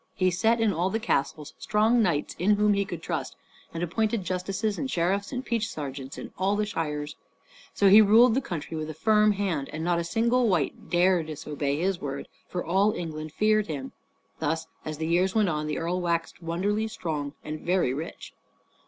[0.15, 3.35] He set in all the castles strong knights in whom he could trust,
[3.71, 7.15] and appointed justices and sheriffs and peace sergeants in all the shires.
[7.75, 11.21] So he ruled the country with a firm hand, and not a single wight dare
[11.21, 13.91] disobey his word, for all England feared him.
[14.39, 18.33] Thus, as the years went on, the earl waxed wonderly strong and very rich.